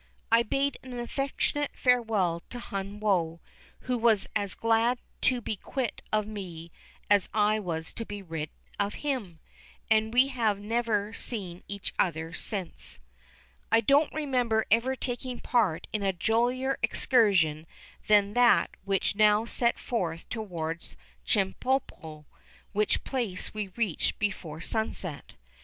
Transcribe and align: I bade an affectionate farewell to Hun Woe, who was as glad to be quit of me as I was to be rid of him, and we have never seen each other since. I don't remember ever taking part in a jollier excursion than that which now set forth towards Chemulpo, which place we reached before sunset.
I 0.31 0.41
bade 0.41 0.79
an 0.81 0.99
affectionate 0.99 1.73
farewell 1.75 2.41
to 2.49 2.57
Hun 2.57 2.99
Woe, 2.99 3.39
who 3.81 3.99
was 3.99 4.25
as 4.35 4.55
glad 4.55 4.97
to 5.21 5.41
be 5.41 5.55
quit 5.55 6.01
of 6.11 6.25
me 6.25 6.71
as 7.07 7.29
I 7.35 7.59
was 7.59 7.93
to 7.93 8.03
be 8.03 8.23
rid 8.23 8.49
of 8.79 8.95
him, 9.05 9.39
and 9.91 10.11
we 10.11 10.29
have 10.29 10.57
never 10.57 11.13
seen 11.13 11.61
each 11.67 11.93
other 11.99 12.33
since. 12.33 12.97
I 13.71 13.79
don't 13.79 14.11
remember 14.11 14.65
ever 14.71 14.95
taking 14.95 15.39
part 15.39 15.85
in 15.93 16.01
a 16.01 16.13
jollier 16.13 16.79
excursion 16.81 17.67
than 18.07 18.33
that 18.33 18.71
which 18.83 19.15
now 19.15 19.45
set 19.45 19.77
forth 19.77 20.27
towards 20.29 20.97
Chemulpo, 21.27 22.25
which 22.73 23.03
place 23.03 23.53
we 23.53 23.67
reached 23.75 24.17
before 24.17 24.61
sunset. 24.61 25.35